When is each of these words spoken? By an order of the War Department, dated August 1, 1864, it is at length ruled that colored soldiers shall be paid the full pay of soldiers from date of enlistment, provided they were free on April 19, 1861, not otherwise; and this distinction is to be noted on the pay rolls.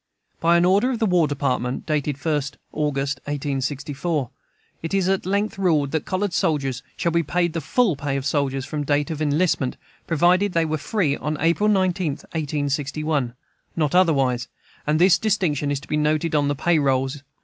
By 0.39 0.57
an 0.57 0.65
order 0.65 0.89
of 0.89 0.97
the 0.97 1.05
War 1.05 1.27
Department, 1.27 1.85
dated 1.85 2.15
August 2.25 2.57
1, 2.71 2.85
1864, 2.95 4.31
it 4.81 4.95
is 4.95 5.07
at 5.07 5.27
length 5.27 5.59
ruled 5.59 5.91
that 5.91 6.05
colored 6.05 6.33
soldiers 6.33 6.81
shall 6.97 7.11
be 7.11 7.21
paid 7.21 7.53
the 7.53 7.61
full 7.61 7.95
pay 7.95 8.17
of 8.17 8.25
soldiers 8.25 8.65
from 8.65 8.83
date 8.83 9.11
of 9.11 9.21
enlistment, 9.21 9.77
provided 10.07 10.53
they 10.53 10.65
were 10.65 10.79
free 10.79 11.15
on 11.17 11.37
April 11.39 11.69
19, 11.69 12.13
1861, 12.13 13.35
not 13.75 13.93
otherwise; 13.93 14.47
and 14.87 14.97
this 14.97 15.19
distinction 15.19 15.69
is 15.69 15.79
to 15.79 15.87
be 15.87 15.97
noted 15.97 16.33
on 16.33 16.47
the 16.47 16.55
pay 16.55 16.79
rolls. 16.79 17.21